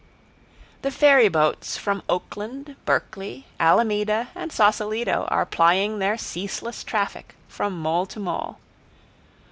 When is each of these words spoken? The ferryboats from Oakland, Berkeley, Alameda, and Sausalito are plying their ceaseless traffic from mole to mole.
The 0.81 0.89
ferryboats 0.89 1.77
from 1.77 2.01
Oakland, 2.09 2.75
Berkeley, 2.85 3.45
Alameda, 3.59 4.29
and 4.33 4.51
Sausalito 4.51 5.27
are 5.29 5.45
plying 5.45 5.99
their 5.99 6.17
ceaseless 6.17 6.83
traffic 6.83 7.35
from 7.47 7.79
mole 7.79 8.07
to 8.07 8.19
mole. 8.19 8.57